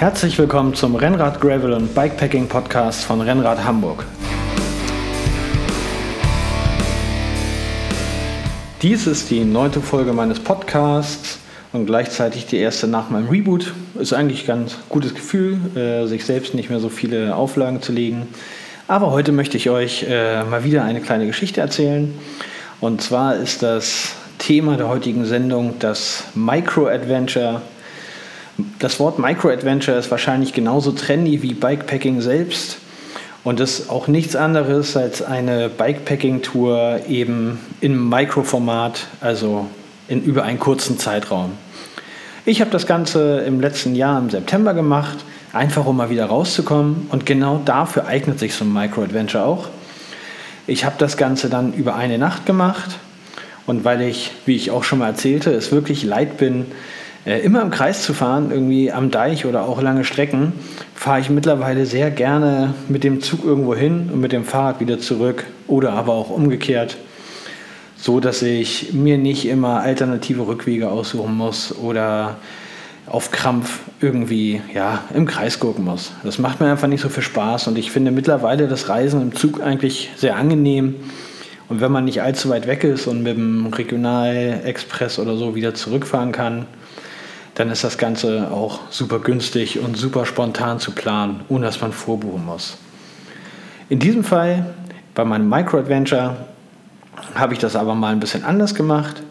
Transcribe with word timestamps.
Herzlich 0.00 0.38
willkommen 0.38 0.72
zum 0.72 0.96
Rennrad 0.96 1.42
Gravel 1.42 1.74
und 1.74 1.94
Bikepacking 1.94 2.48
Podcast 2.48 3.04
von 3.04 3.20
Rennrad 3.20 3.62
Hamburg. 3.62 4.06
Dies 8.80 9.06
ist 9.06 9.28
die 9.28 9.44
neunte 9.44 9.82
Folge 9.82 10.14
meines 10.14 10.40
Podcasts 10.40 11.38
und 11.74 11.84
gleichzeitig 11.84 12.46
die 12.46 12.56
erste 12.56 12.86
nach 12.86 13.10
meinem 13.10 13.28
Reboot. 13.28 13.74
Ist 13.98 14.14
eigentlich 14.14 14.44
ein 14.44 14.60
ganz 14.60 14.78
gutes 14.88 15.14
Gefühl, 15.14 15.58
äh, 15.76 16.06
sich 16.06 16.24
selbst 16.24 16.54
nicht 16.54 16.70
mehr 16.70 16.80
so 16.80 16.88
viele 16.88 17.36
Auflagen 17.36 17.82
zu 17.82 17.92
legen. 17.92 18.26
Aber 18.88 19.10
heute 19.10 19.32
möchte 19.32 19.58
ich 19.58 19.68
euch 19.68 20.06
äh, 20.08 20.44
mal 20.44 20.64
wieder 20.64 20.82
eine 20.82 21.02
kleine 21.02 21.26
Geschichte 21.26 21.60
erzählen. 21.60 22.14
Und 22.80 23.02
zwar 23.02 23.36
ist 23.36 23.62
das 23.62 24.14
Thema 24.38 24.78
der 24.78 24.88
heutigen 24.88 25.26
Sendung 25.26 25.74
das 25.78 26.24
Micro-Adventure 26.34 27.60
das 28.78 29.00
Wort 29.00 29.18
Micro-Adventure 29.18 29.96
ist 29.96 30.10
wahrscheinlich 30.10 30.52
genauso 30.52 30.92
trendy 30.92 31.42
wie 31.42 31.54
Bikepacking 31.54 32.20
selbst 32.20 32.78
und 33.44 33.60
ist 33.60 33.90
auch 33.90 34.08
nichts 34.08 34.36
anderes 34.36 34.96
als 34.96 35.22
eine 35.22 35.68
Bikepacking-Tour 35.68 37.02
eben 37.08 37.58
im 37.80 38.08
Mikroformat, 38.08 39.06
also 39.20 39.66
in 40.08 40.22
über 40.22 40.44
einen 40.44 40.58
kurzen 40.58 40.98
Zeitraum. 40.98 41.52
Ich 42.44 42.60
habe 42.60 42.70
das 42.70 42.86
Ganze 42.86 43.40
im 43.40 43.60
letzten 43.60 43.94
Jahr 43.94 44.18
im 44.18 44.30
September 44.30 44.74
gemacht, 44.74 45.18
einfach 45.52 45.86
um 45.86 45.96
mal 45.96 46.10
wieder 46.10 46.26
rauszukommen 46.26 47.06
und 47.10 47.26
genau 47.26 47.60
dafür 47.64 48.06
eignet 48.06 48.38
sich 48.38 48.54
so 48.54 48.64
ein 48.64 48.72
Micro-Adventure 48.72 49.44
auch. 49.44 49.68
Ich 50.66 50.84
habe 50.84 50.96
das 50.98 51.16
Ganze 51.16 51.48
dann 51.48 51.72
über 51.72 51.96
eine 51.96 52.18
Nacht 52.18 52.46
gemacht 52.46 52.98
und 53.66 53.84
weil 53.84 54.02
ich, 54.02 54.32
wie 54.46 54.56
ich 54.56 54.70
auch 54.70 54.84
schon 54.84 54.98
mal 54.98 55.08
erzählte, 55.08 55.52
es 55.52 55.72
wirklich 55.72 56.02
leid 56.02 56.36
bin, 56.36 56.66
äh, 57.26 57.40
immer 57.40 57.62
im 57.62 57.70
Kreis 57.70 58.02
zu 58.02 58.14
fahren, 58.14 58.50
irgendwie 58.50 58.92
am 58.92 59.10
Deich 59.10 59.46
oder 59.46 59.62
auch 59.62 59.82
lange 59.82 60.04
Strecken, 60.04 60.52
fahre 60.94 61.20
ich 61.20 61.30
mittlerweile 61.30 61.86
sehr 61.86 62.10
gerne 62.10 62.74
mit 62.88 63.04
dem 63.04 63.20
Zug 63.20 63.44
irgendwo 63.44 63.74
hin 63.74 64.10
und 64.12 64.20
mit 64.20 64.32
dem 64.32 64.44
Fahrrad 64.44 64.80
wieder 64.80 64.98
zurück 64.98 65.44
oder 65.66 65.92
aber 65.92 66.14
auch 66.14 66.30
umgekehrt, 66.30 66.96
so 67.96 68.20
dass 68.20 68.42
ich 68.42 68.92
mir 68.92 69.18
nicht 69.18 69.46
immer 69.46 69.80
alternative 69.80 70.46
Rückwege 70.46 70.90
aussuchen 70.90 71.36
muss 71.36 71.76
oder 71.76 72.36
auf 73.06 73.32
Krampf 73.32 73.80
irgendwie 74.00 74.62
ja, 74.72 75.02
im 75.12 75.26
Kreis 75.26 75.58
gucken 75.58 75.84
muss. 75.84 76.12
Das 76.22 76.38
macht 76.38 76.60
mir 76.60 76.70
einfach 76.70 76.86
nicht 76.86 77.00
so 77.00 77.08
viel 77.08 77.22
Spaß 77.22 77.66
und 77.66 77.76
ich 77.76 77.90
finde 77.90 78.12
mittlerweile 78.12 78.68
das 78.68 78.88
Reisen 78.88 79.20
im 79.20 79.34
Zug 79.34 79.60
eigentlich 79.60 80.10
sehr 80.16 80.36
angenehm. 80.36 80.94
Und 81.68 81.80
wenn 81.80 81.92
man 81.92 82.04
nicht 82.04 82.22
allzu 82.22 82.48
weit 82.48 82.66
weg 82.66 82.82
ist 82.82 83.06
und 83.06 83.22
mit 83.22 83.36
dem 83.36 83.66
Regionalexpress 83.66 85.18
oder 85.18 85.36
so 85.36 85.54
wieder 85.54 85.74
zurückfahren 85.74 86.32
kann, 86.32 86.66
dann 87.60 87.70
ist 87.70 87.84
das 87.84 87.98
Ganze 87.98 88.50
auch 88.50 88.80
super 88.88 89.18
günstig 89.18 89.80
und 89.80 89.94
super 89.94 90.24
spontan 90.24 90.80
zu 90.80 90.92
planen, 90.92 91.42
ohne 91.50 91.66
dass 91.66 91.78
man 91.82 91.92
vorbuchen 91.92 92.46
muss. 92.46 92.78
In 93.90 93.98
diesem 93.98 94.24
Fall, 94.24 94.64
bei 95.14 95.26
meinem 95.26 95.46
Micro-Adventure, 95.50 96.38
habe 97.34 97.52
ich 97.52 97.58
das 97.58 97.76
aber 97.76 97.94
mal 97.94 98.12
ein 98.12 98.20
bisschen 98.20 98.44
anders 98.44 98.74
gemacht. 98.74 99.22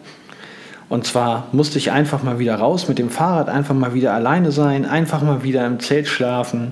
Und 0.90 1.08
zwar 1.08 1.48
musste 1.54 1.80
ich 1.80 1.92
einfach 1.92 2.22
mal 2.22 2.38
wieder 2.38 2.54
raus 2.54 2.88
mit 2.88 3.00
dem 3.00 3.10
Fahrrad, 3.10 3.50
einfach 3.50 3.74
mal 3.74 3.96
wieder 3.96 4.14
alleine 4.14 4.52
sein, 4.52 4.86
einfach 4.86 5.24
mal 5.24 5.42
wieder 5.42 5.66
im 5.66 5.80
Zelt 5.80 6.08
schlafen 6.08 6.72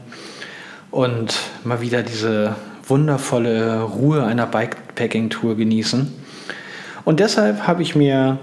und 0.92 1.40
mal 1.64 1.82
wieder 1.82 2.04
diese 2.04 2.56
wundervolle 2.86 3.82
Ruhe 3.82 4.24
einer 4.24 4.46
Bikepacking-Tour 4.46 5.58
genießen. 5.58 6.14
Und 7.04 7.20
deshalb 7.20 7.66
habe 7.66 7.82
ich 7.82 7.96
mir 7.96 8.38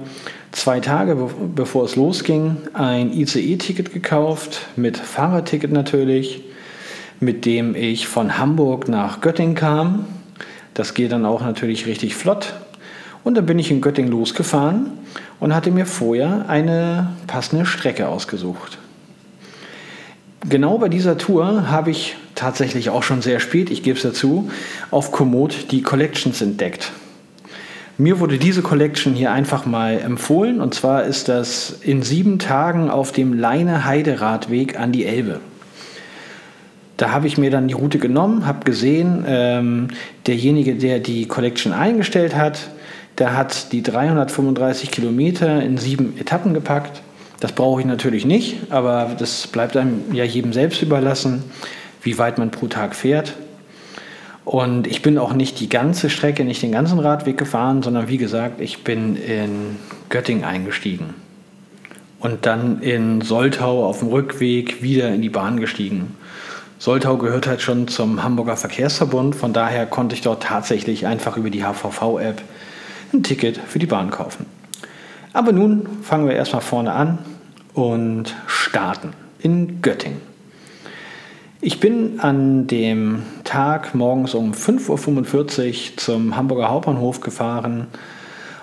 zwei 0.55 0.81
Tage 0.81 1.17
bevor 1.55 1.85
es 1.85 1.97
losging 1.97 2.57
ein 2.73 3.13
ICE-Ticket 3.13 3.93
gekauft, 3.93 4.67
mit 4.77 4.97
Fahrradticket 4.97 5.73
natürlich, 5.73 6.43
mit 7.21 7.45
dem 7.45 7.75
ich 7.75 8.07
von 8.07 8.39
Hamburg 8.39 8.89
nach 8.89 9.21
Göttingen 9.21 9.55
kam. 9.55 10.07
Das 10.75 10.95
geht 10.95 11.13
dann 11.13 11.27
auch 11.27 11.43
natürlich 11.43 11.87
richtig 11.87 12.15
flott. 12.15 12.55
Und 13.23 13.37
dann 13.37 13.47
bin 13.47 13.59
ich 13.59 13.71
in 13.71 13.81
Göttingen 13.81 14.11
losgefahren 14.11 14.93
und 15.41 15.55
hatte 15.55 15.71
mir 15.71 15.87
vorher 15.87 16.45
eine 16.49 17.13
passende 17.27 17.67
Strecke 17.67 18.09
ausgesucht. 18.09 18.79
Genau 20.49 20.79
bei 20.79 20.89
dieser 20.89 21.17
Tour 21.17 21.71
habe 21.71 21.91
ich 21.91 22.17
tatsächlich 22.35 22.91
auch 22.91 23.03
schon 23.03 23.23
sehr 23.23 23.41
spät, 23.41 23.71
ich 23.71 23.83
gebe 23.83 23.97
es 23.97 24.03
dazu, 24.03 24.51
auf 24.91 25.11
Komoot 25.11 25.71
die 25.71 25.81
Collections 25.81 26.43
entdeckt. 26.43 26.93
Mir 27.97 28.19
wurde 28.19 28.39
diese 28.39 28.63
Collection 28.63 29.15
hier 29.15 29.31
einfach 29.31 29.67
mal 29.67 30.01
empfohlen 30.01 30.61
und 30.61 30.75
zwar 30.75 31.05
ist 31.05 31.29
das 31.29 31.79
in 31.81 32.03
sieben 32.03 32.41
Tagen 32.41 32.91
auf 32.91 33.13
dem 33.13 33.33
Leine-Heide-Radweg 33.33 34.81
an 34.81 34.91
die 34.91 35.05
Elbe. 35.05 35.39
Da 36.97 37.13
habe 37.13 37.29
ich 37.29 37.39
mir 37.39 37.51
dann 37.51 37.69
die 37.69 37.75
Route 37.75 37.99
genommen, 37.99 38.47
habe 38.47 38.65
gesehen, 38.65 39.25
ähm, 39.29 39.89
derjenige, 40.27 40.75
der 40.75 40.99
die 40.99 41.27
Collection 41.27 41.73
eingestellt 41.73 42.35
hat, 42.35 42.69
der 43.19 43.37
hat 43.37 43.71
die 43.71 43.83
335 43.83 44.91
Kilometer 44.91 45.63
in 45.63 45.79
sieben 45.79 46.19
Etappen 46.19 46.53
gepackt. 46.53 47.01
Das 47.39 47.53
brauche 47.53 47.81
ich 47.81 47.87
natürlich 47.87 48.27
nicht, 48.27 48.73
aber 48.73 49.13
das 49.17 49.47
bleibt 49.47 49.77
einem 49.77 50.03
ja 50.13 50.25
jedem 50.25 50.53
selbst 50.53 50.83
überlassen, 50.83 51.45
wie 52.03 52.19
weit 52.19 52.39
man 52.39 52.51
pro 52.51 52.67
Tag 52.67 52.97
fährt. 52.97 53.35
Und 54.45 54.87
ich 54.87 55.01
bin 55.01 55.17
auch 55.17 55.33
nicht 55.33 55.59
die 55.61 55.69
ganze 55.69 56.11
Strecke, 56.11 56.45
nicht 56.45 56.63
den 56.63 56.73
ganzen 56.73 56.99
Radweg 56.99 57.39
gefahren, 57.39 57.83
sondern 57.83 58.09
wie 58.09 58.19
gesagt, 58.19 58.61
ich 58.61 58.85
bin 58.85 59.17
in 59.17 59.77
Göttingen 60.11 60.45
eingestiegen. 60.45 61.15
Und 62.19 62.47
dann 62.47 62.81
in 62.81 63.21
Soltau 63.21 63.87
auf 63.87 64.01
dem 64.01 64.09
Rückweg 64.09 64.83
wieder 64.83 65.15
in 65.15 65.23
die 65.23 65.31
Bahn 65.31 65.61
gestiegen. 65.61 66.15
Soltau 66.79 67.17
gehört 67.17 67.47
halt 67.47 67.63
schon 67.63 67.89
zum 67.89 68.23
Hamburger 68.23 68.57
Verkehrsverbund, 68.57 69.35
von 69.35 69.53
daher 69.53 69.87
konnte 69.87 70.15
ich 70.15 70.21
dort 70.21 70.43
tatsächlich 70.43 71.07
einfach 71.07 71.37
über 71.37 71.49
die 71.49 71.65
HVV-App 71.65 72.43
ein 73.13 73.23
Ticket 73.23 73.59
für 73.59 73.79
die 73.79 73.87
Bahn 73.87 74.11
kaufen. 74.11 74.45
Aber 75.33 75.53
nun 75.53 75.89
fangen 76.03 76.29
wir 76.29 76.35
erstmal 76.35 76.63
vorne 76.63 76.93
an 76.93 77.19
und 77.73 78.35
starten 78.47 79.15
in 79.39 79.81
Göttingen. 79.81 80.34
Ich 81.67 81.81
bin 81.81 82.21
an 82.21 82.67
dem 82.67 83.23
Tag 83.43 83.95
morgens 83.95 84.35
um 84.35 84.53
5.45 84.53 85.93
Uhr 85.93 85.97
zum 85.97 86.37
Hamburger 86.37 86.69
Hauptbahnhof 86.69 87.21
gefahren 87.21 87.87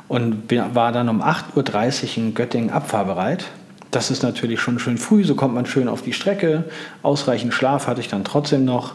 und 0.08 0.52
war 0.76 0.92
dann 0.92 1.10
um 1.10 1.24
8.30 1.24 2.04
Uhr 2.04 2.18
in 2.18 2.34
Göttingen 2.36 2.70
abfahrbereit. 2.70 3.46
Das 3.90 4.12
ist 4.12 4.22
natürlich 4.22 4.60
schon 4.60 4.78
schön 4.78 5.00
früh, 5.00 5.24
so 5.24 5.34
kommt 5.34 5.56
man 5.56 5.66
schön 5.66 5.88
auf 5.88 6.04
die 6.04 6.14
Strecke. 6.14 6.66
Ausreichend 7.02 7.56
Schlaf 7.56 7.88
hatte 7.88 8.02
ich 8.02 8.08
dann 8.08 8.24
trotzdem 8.24 8.66
noch. 8.66 8.94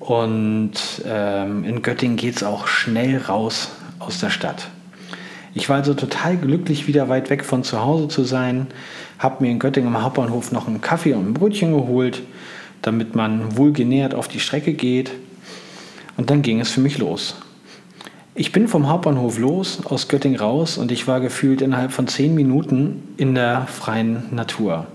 Und 0.00 0.72
ähm, 1.04 1.64
in 1.64 1.82
Göttingen 1.82 2.16
geht 2.16 2.36
es 2.36 2.42
auch 2.42 2.66
schnell 2.66 3.18
raus 3.18 3.72
aus 3.98 4.20
der 4.20 4.30
Stadt. 4.30 4.68
Ich 5.52 5.68
war 5.68 5.76
also 5.76 5.92
total 5.92 6.38
glücklich, 6.38 6.86
wieder 6.86 7.10
weit 7.10 7.28
weg 7.28 7.44
von 7.44 7.62
zu 7.62 7.84
Hause 7.84 8.08
zu 8.08 8.24
sein. 8.24 8.68
Habe 9.18 9.44
mir 9.44 9.50
in 9.50 9.58
Göttingen 9.58 9.94
am 9.94 10.02
Hauptbahnhof 10.02 10.50
noch 10.50 10.66
einen 10.66 10.80
Kaffee 10.80 11.12
und 11.12 11.28
ein 11.28 11.34
Brötchen 11.34 11.74
geholt 11.74 12.22
damit 12.82 13.14
man 13.14 13.56
wohlgenährt 13.56 14.14
auf 14.14 14.28
die 14.28 14.40
Strecke 14.40 14.72
geht. 14.72 15.10
Und 16.16 16.30
dann 16.30 16.42
ging 16.42 16.60
es 16.60 16.70
für 16.70 16.80
mich 16.80 16.98
los. 16.98 17.36
Ich 18.34 18.52
bin 18.52 18.68
vom 18.68 18.88
Hauptbahnhof 18.88 19.38
los, 19.38 19.84
aus 19.84 20.06
Göttingen 20.06 20.38
raus 20.38 20.78
und 20.78 20.92
ich 20.92 21.08
war 21.08 21.20
gefühlt 21.20 21.60
innerhalb 21.60 21.90
von 21.90 22.06
zehn 22.06 22.34
Minuten 22.34 23.02
in 23.16 23.34
der 23.34 23.66
freien 23.66 24.24
Natur. 24.30 24.86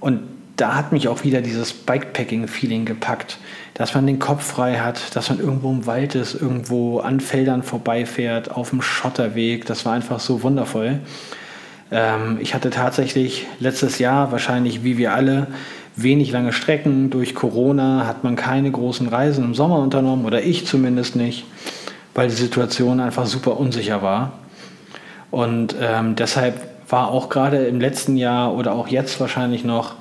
Und 0.00 0.20
da 0.56 0.74
hat 0.74 0.90
mich 0.90 1.08
auch 1.08 1.24
wieder 1.24 1.40
dieses 1.40 1.72
Bikepacking-Feeling 1.72 2.84
gepackt, 2.84 3.38
dass 3.74 3.94
man 3.94 4.06
den 4.06 4.18
Kopf 4.18 4.44
frei 4.44 4.78
hat, 4.78 5.14
dass 5.14 5.28
man 5.28 5.38
irgendwo 5.38 5.70
im 5.70 5.86
Wald 5.86 6.14
ist, 6.14 6.34
irgendwo 6.34 7.00
an 7.00 7.20
Feldern 7.20 7.62
vorbeifährt, 7.62 8.50
auf 8.50 8.70
dem 8.70 8.82
Schotterweg. 8.82 9.66
Das 9.66 9.84
war 9.84 9.92
einfach 9.92 10.18
so 10.18 10.42
wundervoll. 10.42 11.00
Ähm, 11.90 12.38
ich 12.40 12.54
hatte 12.54 12.70
tatsächlich 12.70 13.46
letztes 13.60 13.98
Jahr, 13.98 14.32
wahrscheinlich 14.32 14.82
wie 14.82 14.98
wir 14.98 15.14
alle, 15.14 15.46
wenig 16.02 16.30
lange 16.30 16.52
Strecken. 16.52 17.10
Durch 17.10 17.34
Corona 17.34 18.06
hat 18.06 18.24
man 18.24 18.36
keine 18.36 18.70
großen 18.70 19.08
Reisen 19.08 19.44
im 19.44 19.54
Sommer 19.54 19.78
unternommen 19.78 20.24
oder 20.24 20.42
ich 20.42 20.66
zumindest 20.66 21.16
nicht, 21.16 21.44
weil 22.14 22.28
die 22.28 22.34
Situation 22.34 23.00
einfach 23.00 23.26
super 23.26 23.58
unsicher 23.58 24.02
war. 24.02 24.32
Und 25.30 25.74
ähm, 25.80 26.16
deshalb 26.16 26.60
war 26.88 27.08
auch 27.08 27.28
gerade 27.28 27.66
im 27.66 27.80
letzten 27.80 28.16
Jahr 28.16 28.54
oder 28.54 28.72
auch 28.72 28.88
jetzt 28.88 29.20
wahrscheinlich 29.20 29.64
noch, 29.64 29.96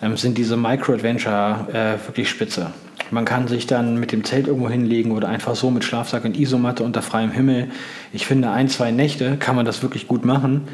ähm, 0.00 0.16
sind 0.16 0.38
diese 0.38 0.56
Micro-Adventure 0.56 1.66
äh, 1.72 2.06
wirklich 2.06 2.28
spitze. 2.28 2.68
Man 3.10 3.24
kann 3.24 3.48
sich 3.48 3.66
dann 3.66 3.98
mit 3.98 4.12
dem 4.12 4.22
Zelt 4.22 4.46
irgendwo 4.46 4.68
hinlegen 4.68 5.12
oder 5.12 5.28
einfach 5.28 5.56
so 5.56 5.70
mit 5.70 5.82
Schlafsack 5.82 6.24
und 6.24 6.38
Isomatte 6.38 6.84
unter 6.84 7.00
freiem 7.00 7.30
Himmel. 7.30 7.70
Ich 8.12 8.26
finde, 8.26 8.50
ein, 8.50 8.68
zwei 8.68 8.90
Nächte 8.90 9.36
kann 9.38 9.56
man 9.56 9.64
das 9.64 9.82
wirklich 9.82 10.06
gut 10.06 10.24
machen 10.24 10.68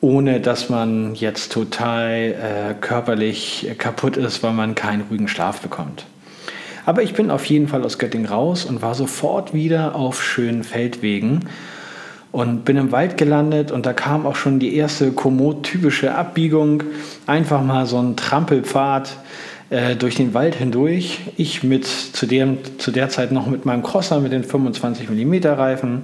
ohne 0.00 0.40
dass 0.40 0.68
man 0.70 1.14
jetzt 1.14 1.52
total 1.52 2.12
äh, 2.12 2.74
körperlich 2.80 3.70
kaputt 3.78 4.16
ist, 4.16 4.42
weil 4.42 4.52
man 4.52 4.74
keinen 4.74 5.02
ruhigen 5.02 5.28
Schlaf 5.28 5.60
bekommt. 5.60 6.06
Aber 6.86 7.02
ich 7.02 7.14
bin 7.14 7.30
auf 7.30 7.44
jeden 7.44 7.68
Fall 7.68 7.84
aus 7.84 7.98
Göttingen 7.98 8.26
raus 8.26 8.64
und 8.64 8.82
war 8.82 8.94
sofort 8.94 9.52
wieder 9.52 9.94
auf 9.94 10.22
schönen 10.22 10.64
Feldwegen 10.64 11.40
und 12.32 12.64
bin 12.64 12.76
im 12.76 12.92
Wald 12.92 13.16
gelandet 13.16 13.70
und 13.70 13.86
da 13.86 13.92
kam 13.92 14.26
auch 14.26 14.36
schon 14.36 14.58
die 14.58 14.74
erste 14.76 15.12
Komoot-typische 15.12 16.14
Abbiegung. 16.14 16.82
Einfach 17.26 17.62
mal 17.62 17.86
so 17.86 17.98
ein 17.98 18.16
Trampelpfad 18.16 19.16
äh, 19.68 19.96
durch 19.96 20.14
den 20.14 20.32
Wald 20.32 20.54
hindurch. 20.54 21.20
Ich 21.36 21.62
mit 21.62 21.86
zu, 21.86 22.26
dem, 22.26 22.58
zu 22.78 22.90
der 22.90 23.08
Zeit 23.08 23.32
noch 23.32 23.46
mit 23.46 23.66
meinem 23.66 23.82
Crosser 23.82 24.20
mit 24.20 24.32
den 24.32 24.44
25 24.44 25.10
mm 25.10 25.34
Reifen. 25.44 26.02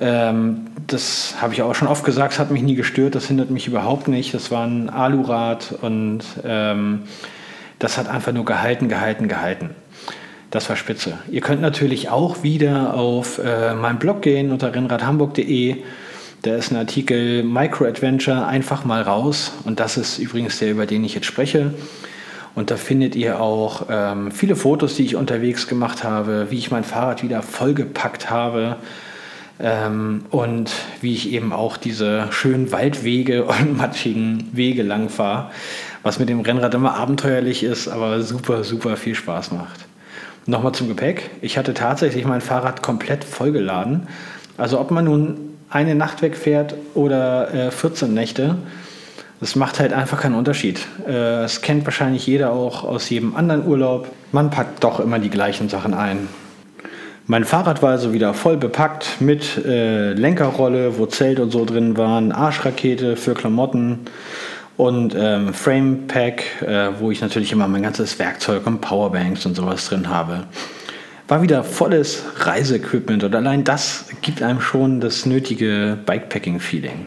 Ähm, 0.00 0.66
das 0.86 1.36
habe 1.40 1.54
ich 1.54 1.62
auch 1.62 1.74
schon 1.74 1.88
oft 1.88 2.04
gesagt, 2.04 2.34
es 2.34 2.38
hat 2.38 2.50
mich 2.50 2.62
nie 2.62 2.74
gestört, 2.74 3.14
das 3.14 3.26
hindert 3.26 3.50
mich 3.50 3.66
überhaupt 3.66 4.08
nicht. 4.08 4.34
Das 4.34 4.50
war 4.50 4.66
ein 4.66 4.90
Alurad 4.90 5.74
und 5.82 6.20
ähm, 6.44 7.02
das 7.78 7.98
hat 7.98 8.08
einfach 8.08 8.32
nur 8.32 8.44
gehalten, 8.44 8.88
gehalten, 8.88 9.28
gehalten. 9.28 9.70
Das 10.50 10.68
war 10.68 10.76
spitze. 10.76 11.18
Ihr 11.30 11.40
könnt 11.40 11.60
natürlich 11.60 12.10
auch 12.10 12.42
wieder 12.42 12.94
auf 12.94 13.38
äh, 13.38 13.74
meinen 13.74 13.98
Blog 13.98 14.22
gehen 14.22 14.52
unter 14.52 14.74
rennradhamburg.de. 14.74 15.76
Da 16.42 16.54
ist 16.54 16.70
ein 16.70 16.76
Artikel 16.76 17.42
Micro 17.42 17.86
Adventure 17.86 18.46
einfach 18.46 18.84
mal 18.84 19.02
raus. 19.02 19.52
Und 19.64 19.80
das 19.80 19.96
ist 19.96 20.18
übrigens 20.18 20.58
der, 20.58 20.70
über 20.70 20.86
den 20.86 21.02
ich 21.02 21.14
jetzt 21.14 21.26
spreche. 21.26 21.74
Und 22.54 22.70
da 22.70 22.76
findet 22.76 23.16
ihr 23.16 23.40
auch 23.40 23.86
ähm, 23.90 24.30
viele 24.30 24.54
Fotos, 24.54 24.94
die 24.94 25.04
ich 25.04 25.16
unterwegs 25.16 25.66
gemacht 25.66 26.04
habe, 26.04 26.46
wie 26.50 26.58
ich 26.58 26.70
mein 26.70 26.84
Fahrrad 26.84 27.24
wieder 27.24 27.42
vollgepackt 27.42 28.30
habe. 28.30 28.76
Ähm, 29.60 30.24
und 30.30 30.72
wie 31.00 31.12
ich 31.12 31.30
eben 31.32 31.52
auch 31.52 31.76
diese 31.76 32.26
schönen 32.30 32.72
Waldwege 32.72 33.44
und 33.60 33.76
matschigen 33.76 34.50
Wege 34.52 34.82
lang 34.82 35.08
fahre, 35.08 35.50
was 36.02 36.18
mit 36.18 36.28
dem 36.28 36.40
Rennrad 36.40 36.74
immer 36.74 36.94
abenteuerlich 36.94 37.62
ist, 37.62 37.88
aber 37.88 38.22
super, 38.22 38.64
super 38.64 38.96
viel 38.96 39.14
Spaß 39.14 39.52
macht. 39.52 39.86
Nochmal 40.46 40.72
zum 40.72 40.88
Gepäck. 40.88 41.30
Ich 41.40 41.56
hatte 41.56 41.72
tatsächlich 41.72 42.26
mein 42.26 42.42
Fahrrad 42.42 42.82
komplett 42.82 43.24
vollgeladen. 43.24 44.08
Also 44.58 44.78
ob 44.78 44.90
man 44.90 45.06
nun 45.06 45.38
eine 45.70 45.94
Nacht 45.94 46.20
wegfährt 46.20 46.74
oder 46.94 47.52
äh, 47.54 47.70
14 47.70 48.12
Nächte, 48.12 48.56
das 49.40 49.56
macht 49.56 49.80
halt 49.80 49.92
einfach 49.92 50.20
keinen 50.20 50.34
Unterschied. 50.34 50.80
Äh, 51.06 51.12
das 51.12 51.62
kennt 51.62 51.86
wahrscheinlich 51.86 52.26
jeder 52.26 52.52
auch 52.52 52.84
aus 52.84 53.08
jedem 53.08 53.34
anderen 53.36 53.66
Urlaub. 53.66 54.10
Man 54.32 54.50
packt 54.50 54.84
doch 54.84 55.00
immer 55.00 55.18
die 55.18 55.30
gleichen 55.30 55.68
Sachen 55.68 55.94
ein. 55.94 56.28
Mein 57.26 57.44
Fahrrad 57.44 57.82
war 57.82 57.90
also 57.90 58.12
wieder 58.12 58.34
voll 58.34 58.56
bepackt 58.58 59.20
mit 59.20 59.64
äh, 59.64 60.12
Lenkerrolle, 60.12 60.98
wo 60.98 61.06
Zelt 61.06 61.40
und 61.40 61.50
so 61.50 61.64
drin 61.64 61.96
waren, 61.96 62.32
Arschrakete 62.32 63.16
für 63.16 63.34
Klamotten, 63.34 64.00
und 64.76 65.14
ähm, 65.16 65.54
Frame 65.54 66.06
Pack, 66.08 66.62
äh, 66.62 66.90
wo 66.98 67.10
ich 67.10 67.20
natürlich 67.20 67.52
immer 67.52 67.68
mein 67.68 67.82
ganzes 67.82 68.18
Werkzeug 68.18 68.66
und 68.66 68.80
Powerbanks 68.80 69.46
und 69.46 69.54
sowas 69.54 69.88
drin 69.88 70.08
habe. 70.08 70.44
War 71.28 71.42
wieder 71.42 71.64
volles 71.64 72.22
Reiseequipment 72.36 73.24
und 73.24 73.34
allein 73.34 73.64
das 73.64 74.06
gibt 74.20 74.42
einem 74.42 74.60
schon 74.60 75.00
das 75.00 75.24
nötige 75.26 75.96
Bikepacking-Feeling. 76.04 77.06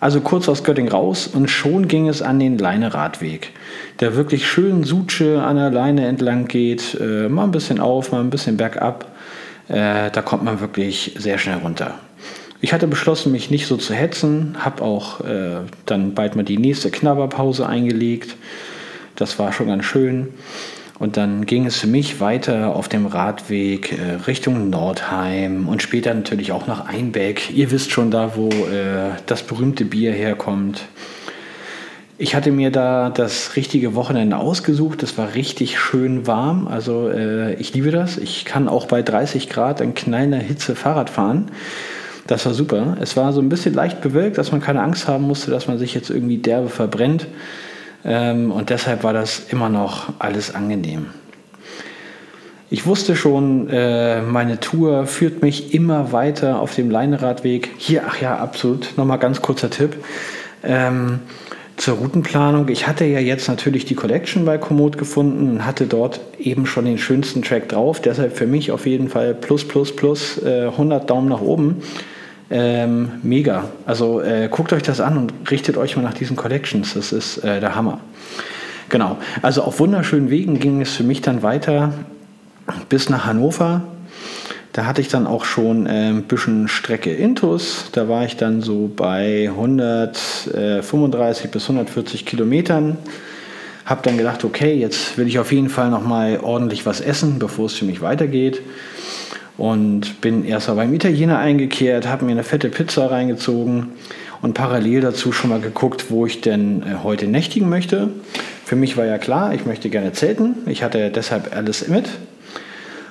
Also 0.00 0.22
kurz 0.22 0.48
aus 0.48 0.64
Göttingen 0.64 0.90
raus 0.90 1.26
und 1.26 1.50
schon 1.50 1.86
ging 1.86 2.08
es 2.08 2.22
an 2.22 2.38
den 2.38 2.56
Leineradweg, 2.56 3.52
der 4.00 4.16
wirklich 4.16 4.46
schön 4.48 4.82
Sutsche 4.82 5.42
an 5.42 5.56
der 5.56 5.70
Leine 5.70 6.06
entlang 6.06 6.48
geht, 6.48 6.98
äh, 6.98 7.28
mal 7.28 7.44
ein 7.44 7.50
bisschen 7.50 7.80
auf, 7.80 8.10
mal 8.10 8.20
ein 8.20 8.30
bisschen 8.30 8.56
bergab. 8.56 9.12
Äh, 9.68 10.10
da 10.10 10.22
kommt 10.22 10.42
man 10.42 10.60
wirklich 10.60 11.14
sehr 11.18 11.36
schnell 11.36 11.58
runter. 11.58 11.94
Ich 12.62 12.72
hatte 12.72 12.86
beschlossen, 12.86 13.32
mich 13.32 13.50
nicht 13.50 13.66
so 13.66 13.76
zu 13.76 13.94
hetzen, 13.94 14.56
habe 14.58 14.82
auch 14.82 15.20
äh, 15.20 15.60
dann 15.86 16.14
bald 16.14 16.34
mal 16.34 16.44
die 16.44 16.58
nächste 16.58 16.90
Knabberpause 16.90 17.66
eingelegt. 17.66 18.36
Das 19.16 19.38
war 19.38 19.52
schon 19.52 19.68
ganz 19.68 19.84
schön. 19.84 20.28
Und 21.00 21.16
dann 21.16 21.46
ging 21.46 21.64
es 21.64 21.78
für 21.78 21.86
mich 21.86 22.20
weiter 22.20 22.76
auf 22.76 22.86
dem 22.86 23.06
Radweg 23.06 23.98
äh, 23.98 24.16
Richtung 24.26 24.68
Nordheim 24.68 25.66
und 25.66 25.80
später 25.82 26.12
natürlich 26.12 26.52
auch 26.52 26.66
nach 26.66 26.86
Einbeck. 26.86 27.50
Ihr 27.54 27.70
wisst 27.70 27.90
schon 27.90 28.10
da, 28.10 28.36
wo 28.36 28.50
äh, 28.50 29.12
das 29.24 29.42
berühmte 29.42 29.86
Bier 29.86 30.12
herkommt. 30.12 30.82
Ich 32.18 32.34
hatte 32.34 32.52
mir 32.52 32.70
da 32.70 33.08
das 33.08 33.56
richtige 33.56 33.94
Wochenende 33.94 34.36
ausgesucht. 34.36 35.02
Es 35.02 35.16
war 35.16 35.34
richtig 35.34 35.78
schön 35.78 36.26
warm. 36.26 36.68
Also 36.68 37.08
äh, 37.08 37.54
ich 37.54 37.72
liebe 37.72 37.90
das. 37.90 38.18
Ich 38.18 38.44
kann 38.44 38.68
auch 38.68 38.84
bei 38.84 39.00
30 39.00 39.48
Grad 39.48 39.80
in 39.80 39.94
knallender 39.94 40.36
Hitze 40.36 40.76
Fahrrad 40.76 41.08
fahren. 41.08 41.50
Das 42.26 42.44
war 42.44 42.52
super. 42.52 42.98
Es 43.00 43.16
war 43.16 43.32
so 43.32 43.40
ein 43.40 43.48
bisschen 43.48 43.72
leicht 43.72 44.02
bewölkt, 44.02 44.36
dass 44.36 44.52
man 44.52 44.60
keine 44.60 44.82
Angst 44.82 45.08
haben 45.08 45.24
musste, 45.24 45.50
dass 45.50 45.66
man 45.66 45.78
sich 45.78 45.94
jetzt 45.94 46.10
irgendwie 46.10 46.36
derbe 46.36 46.68
verbrennt. 46.68 47.26
Ähm, 48.04 48.50
und 48.50 48.70
deshalb 48.70 49.04
war 49.04 49.12
das 49.12 49.40
immer 49.50 49.68
noch 49.68 50.12
alles 50.18 50.54
angenehm. 50.54 51.06
Ich 52.72 52.86
wusste 52.86 53.16
schon, 53.16 53.68
äh, 53.68 54.22
meine 54.22 54.60
Tour 54.60 55.06
führt 55.06 55.42
mich 55.42 55.74
immer 55.74 56.12
weiter 56.12 56.60
auf 56.60 56.74
dem 56.74 56.88
Leineradweg. 56.88 57.68
Hier, 57.78 58.04
ach 58.06 58.20
ja, 58.20 58.36
absolut. 58.36 58.96
Nochmal 58.96 59.18
ganz 59.18 59.42
kurzer 59.42 59.70
Tipp. 59.70 59.96
Ähm, 60.62 61.18
zur 61.80 61.96
Routenplanung. 61.96 62.68
Ich 62.68 62.86
hatte 62.86 63.06
ja 63.06 63.18
jetzt 63.18 63.48
natürlich 63.48 63.86
die 63.86 63.94
Collection 63.94 64.44
bei 64.44 64.58
Komoot 64.58 64.98
gefunden 64.98 65.50
und 65.50 65.66
hatte 65.66 65.86
dort 65.86 66.20
eben 66.38 66.66
schon 66.66 66.84
den 66.84 66.98
schönsten 66.98 67.42
Track 67.42 67.70
drauf. 67.70 68.00
Deshalb 68.00 68.36
für 68.36 68.46
mich 68.46 68.70
auf 68.70 68.86
jeden 68.86 69.08
Fall 69.08 69.34
plus, 69.34 69.66
plus, 69.66 69.96
plus 69.96 70.40
äh, 70.42 70.66
100 70.66 71.08
Daumen 71.08 71.28
nach 71.28 71.40
oben. 71.40 71.82
Ähm, 72.50 73.12
mega. 73.22 73.68
Also 73.86 74.20
äh, 74.20 74.48
guckt 74.50 74.72
euch 74.72 74.82
das 74.82 75.00
an 75.00 75.16
und 75.16 75.32
richtet 75.50 75.76
euch 75.76 75.96
mal 75.96 76.02
nach 76.02 76.14
diesen 76.14 76.36
Collections. 76.36 76.94
Das 76.94 77.12
ist 77.12 77.38
äh, 77.38 77.60
der 77.60 77.76
Hammer. 77.76 78.00
Genau. 78.88 79.18
Also 79.40 79.62
auf 79.62 79.78
wunderschönen 79.78 80.30
Wegen 80.30 80.58
ging 80.58 80.80
es 80.80 80.90
für 80.90 81.04
mich 81.04 81.22
dann 81.22 81.44
weiter 81.44 81.94
bis 82.88 83.08
nach 83.08 83.24
Hannover. 83.24 83.82
Da 84.72 84.86
hatte 84.86 85.00
ich 85.00 85.08
dann 85.08 85.28
auch 85.28 85.44
schon 85.44 85.86
äh, 85.86 86.10
ein 86.10 86.24
bisschen 86.24 86.66
Strecke 86.66 87.14
Intus. 87.14 87.90
Da 87.92 88.08
war 88.08 88.24
ich 88.24 88.36
dann 88.36 88.62
so 88.62 88.90
bei 88.94 89.48
135 89.48 91.52
bis 91.52 91.62
140 91.64 92.26
Kilometern. 92.26 92.98
Habe 93.84 94.02
dann 94.02 94.18
gedacht, 94.18 94.44
okay, 94.44 94.74
jetzt 94.74 95.18
will 95.18 95.28
ich 95.28 95.38
auf 95.38 95.52
jeden 95.52 95.68
Fall 95.68 95.90
noch 95.90 96.04
mal 96.04 96.40
ordentlich 96.40 96.84
was 96.84 97.00
essen, 97.00 97.38
bevor 97.38 97.66
es 97.66 97.74
für 97.74 97.84
mich 97.84 98.00
weitergeht 98.00 98.60
und 99.60 100.22
bin 100.22 100.46
erst 100.46 100.68
mal 100.68 100.74
beim 100.74 100.94
Italiener 100.94 101.38
eingekehrt, 101.38 102.08
habe 102.08 102.24
mir 102.24 102.32
eine 102.32 102.44
fette 102.44 102.70
Pizza 102.70 103.10
reingezogen 103.10 103.88
und 104.40 104.54
parallel 104.54 105.02
dazu 105.02 105.32
schon 105.32 105.50
mal 105.50 105.60
geguckt, 105.60 106.06
wo 106.08 106.24
ich 106.24 106.40
denn 106.40 106.82
äh, 106.82 107.04
heute 107.04 107.26
nächtigen 107.26 107.68
möchte. 107.68 108.08
Für 108.64 108.74
mich 108.74 108.96
war 108.96 109.04
ja 109.04 109.18
klar, 109.18 109.52
ich 109.52 109.66
möchte 109.66 109.90
gerne 109.90 110.12
zelten. 110.12 110.54
Ich 110.64 110.82
hatte 110.82 111.10
deshalb 111.10 111.54
alles 111.54 111.86
mit 111.88 112.08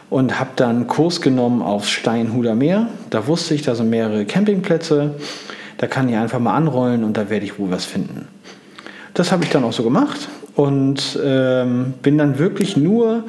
und 0.10 0.40
habe 0.40 0.50
dann 0.56 0.88
Kurs 0.88 1.22
genommen 1.22 1.62
aufs 1.62 1.92
Steinhuder 1.92 2.56
Meer. 2.56 2.88
Da 3.12 3.28
wusste 3.28 3.54
ich, 3.54 3.62
da 3.62 3.76
sind 3.76 3.92
mehrere 3.92 4.26
Campingplätze. 4.26 5.14
Da 5.78 5.86
kann 5.86 6.10
ich 6.10 6.16
einfach 6.16 6.40
mal 6.40 6.56
anrollen 6.56 7.04
und 7.04 7.16
da 7.16 7.30
werde 7.30 7.46
ich 7.46 7.60
wohl 7.60 7.70
was 7.70 7.86
finden. 7.86 8.28
Das 9.14 9.32
habe 9.32 9.44
ich 9.44 9.52
dann 9.52 9.64
auch 9.64 9.74
so 9.74 9.84
gemacht 9.84 10.30
und 10.56 11.20
ähm, 11.24 11.94
bin 12.02 12.18
dann 12.18 12.40
wirklich 12.40 12.76
nur 12.76 13.26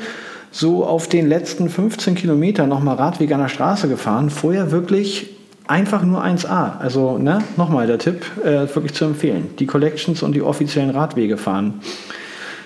so 0.50 0.84
auf 0.84 1.08
den 1.08 1.28
letzten 1.28 1.68
15 1.68 2.14
Kilometern 2.14 2.68
nochmal 2.68 2.96
Radweg 2.96 3.32
an 3.32 3.40
der 3.40 3.48
Straße 3.48 3.88
gefahren. 3.88 4.30
Vorher 4.30 4.70
wirklich 4.70 5.30
einfach 5.66 6.02
nur 6.02 6.24
1A. 6.24 6.78
Also 6.78 7.18
ne, 7.18 7.42
nochmal 7.56 7.86
der 7.86 7.98
Tipp, 7.98 8.24
äh, 8.44 8.66
wirklich 8.74 8.94
zu 8.94 9.04
empfehlen. 9.04 9.50
Die 9.58 9.66
Collections 9.66 10.22
und 10.22 10.32
die 10.32 10.42
offiziellen 10.42 10.90
Radwege 10.90 11.36
fahren. 11.36 11.80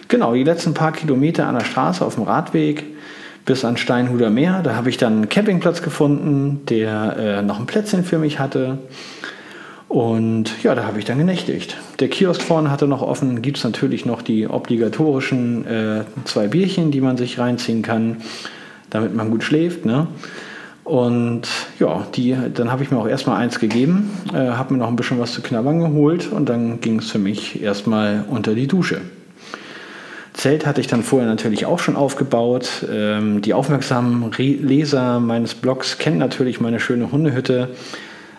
Genau, 0.08 0.34
die 0.34 0.44
letzten 0.44 0.74
paar 0.74 0.92
Kilometer 0.92 1.46
an 1.46 1.54
der 1.54 1.64
Straße 1.64 2.04
auf 2.04 2.14
dem 2.14 2.24
Radweg 2.24 2.84
bis 3.44 3.64
an 3.64 3.76
Steinhuder 3.76 4.30
Meer. 4.30 4.62
Da 4.62 4.74
habe 4.74 4.88
ich 4.88 4.96
dann 4.96 5.14
einen 5.14 5.28
Campingplatz 5.28 5.82
gefunden, 5.82 6.62
der 6.68 7.16
äh, 7.18 7.42
noch 7.42 7.58
ein 7.60 7.66
Plätzchen 7.66 8.04
für 8.04 8.18
mich 8.18 8.38
hatte. 8.38 8.78
Und 9.94 10.64
ja, 10.64 10.74
da 10.74 10.86
habe 10.86 10.98
ich 10.98 11.04
dann 11.04 11.18
genächtigt. 11.18 11.76
Der 12.00 12.08
Kiosk 12.08 12.42
vorne 12.42 12.68
hatte 12.68 12.88
noch 12.88 13.00
offen, 13.00 13.42
gibt 13.42 13.58
es 13.58 13.62
natürlich 13.62 14.04
noch 14.04 14.22
die 14.22 14.48
obligatorischen 14.48 15.64
äh, 15.68 16.04
zwei 16.24 16.48
Bierchen, 16.48 16.90
die 16.90 17.00
man 17.00 17.16
sich 17.16 17.38
reinziehen 17.38 17.82
kann, 17.82 18.16
damit 18.90 19.14
man 19.14 19.30
gut 19.30 19.44
schläft. 19.44 19.86
Ne? 19.86 20.08
Und 20.82 21.42
ja, 21.78 22.08
die, 22.12 22.36
dann 22.52 22.72
habe 22.72 22.82
ich 22.82 22.90
mir 22.90 22.98
auch 22.98 23.06
erstmal 23.06 23.40
eins 23.40 23.60
gegeben, 23.60 24.10
äh, 24.32 24.38
habe 24.38 24.74
mir 24.74 24.80
noch 24.80 24.88
ein 24.88 24.96
bisschen 24.96 25.20
was 25.20 25.32
zu 25.32 25.42
knabbern 25.42 25.78
geholt 25.78 26.26
und 26.32 26.48
dann 26.48 26.80
ging 26.80 26.98
es 26.98 27.12
für 27.12 27.20
mich 27.20 27.62
erstmal 27.62 28.24
unter 28.28 28.56
die 28.56 28.66
Dusche. 28.66 29.00
Zelt 30.32 30.66
hatte 30.66 30.80
ich 30.80 30.88
dann 30.88 31.04
vorher 31.04 31.28
natürlich 31.28 31.66
auch 31.66 31.78
schon 31.78 31.94
aufgebaut. 31.94 32.84
Ähm, 32.92 33.42
die 33.42 33.54
aufmerksamen 33.54 34.32
Leser 34.38 35.20
meines 35.20 35.54
Blogs 35.54 35.98
kennen 35.98 36.18
natürlich 36.18 36.60
meine 36.60 36.80
schöne 36.80 37.12
Hundehütte. 37.12 37.68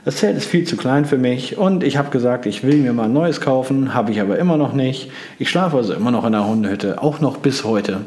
Das 0.06 0.18
Zelt 0.18 0.38
ist 0.38 0.46
viel 0.46 0.66
zu 0.66 0.78
klein 0.78 1.06
für 1.06 1.18
mich 1.18 1.58
und 1.58 1.84
ich 1.84 1.98
habe 1.98 2.12
gesagt, 2.12 2.46
ich 2.46 2.64
will 2.64 2.78
mir 2.78 2.94
mal 2.94 3.06
ein 3.06 3.14
neues 3.14 3.42
kaufen, 3.42 3.96
habe 3.96 4.12
ich 4.12 4.22
aber 4.22 4.38
immer 4.38 4.56
noch 4.56 4.72
nicht. 4.72 5.10
Ich 5.40 5.50
schlafe 5.50 5.78
also 5.78 5.94
immer 5.94 6.12
noch 6.12 6.26
in 6.26 6.32
der 6.32 6.48
Hundehütte, 6.48 7.02
auch 7.02 7.22
noch 7.22 7.38
bis 7.38 7.64
heute. 7.64 8.02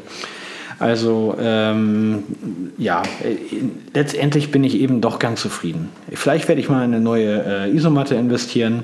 Also 0.79 1.35
ähm, 1.41 2.23
ja, 2.77 3.03
letztendlich 3.93 4.49
bin 4.49 4.63
ich 4.63 4.75
eben 4.75 5.01
doch 5.01 5.19
ganz 5.19 5.41
zufrieden. 5.41 5.89
Vielleicht 6.13 6.47
werde 6.47 6.61
ich 6.61 6.69
mal 6.69 6.85
in 6.85 6.93
eine 6.93 7.03
neue 7.03 7.43
äh, 7.45 7.75
Isomatte 7.75 8.15
investieren. 8.15 8.83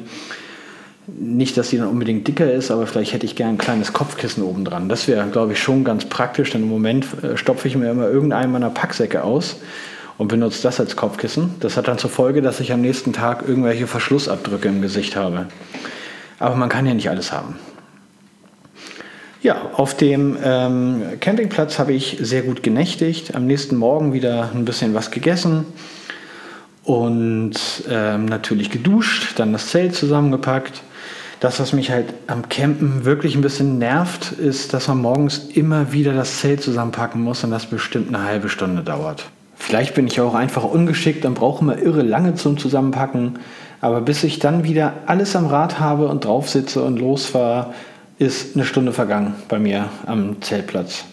Nicht, 1.07 1.55
dass 1.55 1.69
sie 1.69 1.77
dann 1.77 1.87
unbedingt 1.87 2.27
dicker 2.27 2.51
ist, 2.51 2.69
aber 2.69 2.85
vielleicht 2.85 3.13
hätte 3.13 3.25
ich 3.25 3.37
gerne 3.37 3.53
ein 3.53 3.57
kleines 3.57 3.93
Kopfkissen 3.93 4.43
oben 4.43 4.65
dran. 4.65 4.89
Das 4.89 5.07
wäre, 5.07 5.25
glaube 5.29 5.53
ich, 5.53 5.59
schon 5.59 5.85
ganz 5.85 6.03
praktisch, 6.03 6.51
denn 6.51 6.63
im 6.63 6.69
Moment 6.69 7.05
äh, 7.23 7.37
stopfe 7.37 7.69
ich 7.69 7.77
mir 7.77 7.91
immer 7.91 8.09
irgendeinen 8.09 8.51
meiner 8.51 8.71
Packsäcke 8.71 9.23
aus 9.23 9.55
und 10.17 10.27
benutze 10.27 10.61
das 10.63 10.79
als 10.79 10.95
Kopfkissen. 10.95 11.55
Das 11.59 11.77
hat 11.77 11.87
dann 11.87 11.97
zur 11.97 12.09
Folge, 12.09 12.41
dass 12.41 12.59
ich 12.59 12.71
am 12.71 12.81
nächsten 12.81 13.13
Tag 13.13 13.43
irgendwelche 13.47 13.87
Verschlussabdrücke 13.87 14.67
im 14.67 14.81
Gesicht 14.81 15.15
habe. 15.15 15.47
Aber 16.39 16.55
man 16.55 16.69
kann 16.69 16.85
ja 16.85 16.93
nicht 16.93 17.09
alles 17.09 17.31
haben. 17.31 17.55
Ja, 19.41 19.69
auf 19.73 19.95
dem 19.95 20.37
ähm, 20.43 21.03
Campingplatz 21.19 21.77
habe 21.77 21.93
ich 21.93 22.17
sehr 22.19 22.41
gut 22.41 22.63
genächtigt. 22.63 23.35
Am 23.35 23.45
nächsten 23.45 23.75
Morgen 23.75 24.11
wieder 24.11 24.49
ein 24.53 24.65
bisschen 24.65 24.95
was 24.95 25.11
gegessen 25.11 25.65
und 26.83 27.53
ähm, 27.89 28.25
natürlich 28.25 28.71
geduscht, 28.71 29.33
dann 29.37 29.53
das 29.53 29.67
Zelt 29.67 29.93
zusammengepackt. 29.93 30.81
Das, 31.41 31.59
was 31.59 31.73
mich 31.73 31.91
halt 31.91 32.07
am 32.25 32.49
Campen 32.49 33.05
wirklich 33.05 33.35
ein 33.35 33.41
bisschen 33.41 33.77
nervt, 33.77 34.31
ist, 34.31 34.73
dass 34.73 34.87
man 34.87 34.99
morgens 34.99 35.37
immer 35.53 35.91
wieder 35.91 36.13
das 36.13 36.39
Zelt 36.39 36.63
zusammenpacken 36.63 37.21
muss 37.21 37.43
und 37.43 37.51
das 37.51 37.67
bestimmt 37.67 38.07
eine 38.07 38.23
halbe 38.23 38.49
Stunde 38.49 38.81
dauert. 38.81 39.25
Vielleicht 39.65 39.95
bin 39.95 40.05
ich 40.05 40.21
auch 40.21 40.35
einfach 40.35 40.63
ungeschickt 40.63 41.25
und 41.25 41.33
brauche 41.33 41.63
immer 41.63 41.79
irre 41.79 42.03
lange 42.03 42.35
zum 42.35 42.55
Zusammenpacken. 42.59 43.39
Aber 43.81 43.99
bis 43.99 44.23
ich 44.23 44.37
dann 44.37 44.63
wieder 44.63 44.93
alles 45.07 45.35
am 45.35 45.47
Rad 45.47 45.79
habe 45.79 46.07
und 46.07 46.23
drauf 46.23 46.47
sitze 46.47 46.83
und 46.83 46.99
losfahre, 46.99 47.73
ist 48.19 48.55
eine 48.55 48.63
Stunde 48.63 48.93
vergangen 48.93 49.33
bei 49.47 49.57
mir 49.57 49.89
am 50.05 50.39
Zeltplatz. 50.43 51.05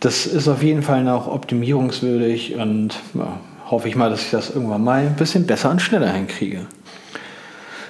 Das 0.00 0.26
ist 0.26 0.48
auf 0.48 0.64
jeden 0.64 0.82
Fall 0.82 1.04
noch 1.04 1.28
optimierungswürdig 1.28 2.56
und 2.56 2.96
ja, 3.14 3.38
hoffe 3.70 3.88
ich 3.88 3.94
mal, 3.94 4.10
dass 4.10 4.22
ich 4.22 4.30
das 4.32 4.50
irgendwann 4.50 4.82
mal 4.82 5.02
ein 5.02 5.14
bisschen 5.14 5.46
besser 5.46 5.70
und 5.70 5.80
schneller 5.80 6.10
hinkriege. 6.10 6.66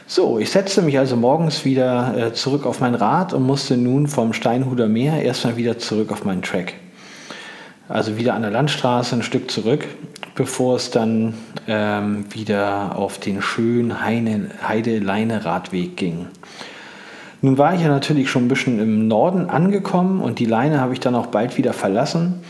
So, 0.06 0.38
ich 0.38 0.50
setzte 0.50 0.82
mich 0.82 0.98
also 0.98 1.16
morgens 1.16 1.64
wieder 1.64 2.14
äh, 2.18 2.32
zurück 2.34 2.66
auf 2.66 2.80
mein 2.80 2.94
Rad 2.94 3.32
und 3.32 3.44
musste 3.44 3.78
nun 3.78 4.08
vom 4.08 4.34
Steinhuder 4.34 4.88
Meer 4.88 5.22
erstmal 5.22 5.56
wieder 5.56 5.78
zurück 5.78 6.12
auf 6.12 6.22
meinen 6.26 6.42
Track. 6.42 6.74
Also 7.88 8.16
wieder 8.16 8.34
an 8.34 8.42
der 8.42 8.50
Landstraße 8.50 9.16
ein 9.16 9.22
Stück 9.22 9.50
zurück, 9.50 9.84
bevor 10.34 10.76
es 10.76 10.90
dann 10.90 11.34
ähm, 11.68 12.26
wieder 12.32 12.96
auf 12.96 13.18
den 13.18 13.40
schönen 13.42 14.02
Heide-Leine-Radweg 14.02 15.96
ging. 15.96 16.26
Nun 17.42 17.58
war 17.58 17.74
ich 17.74 17.82
ja 17.82 17.88
natürlich 17.88 18.28
schon 18.30 18.46
ein 18.46 18.48
bisschen 18.48 18.80
im 18.80 19.06
Norden 19.06 19.48
angekommen 19.50 20.20
und 20.20 20.38
die 20.38 20.46
Leine 20.46 20.80
habe 20.80 20.94
ich 20.94 21.00
dann 21.00 21.14
auch 21.14 21.26
bald 21.26 21.58
wieder 21.58 21.72
verlassen. 21.72 22.40